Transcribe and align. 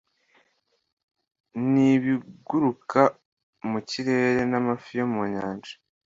N 1.69 1.71
ibiguruka 1.93 3.01
mu 3.69 3.79
kirere 3.89 4.41
n 4.51 4.53
amafi 4.59 4.91
yo 4.99 5.05
mu 5.13 5.23
nyanja 5.33 5.73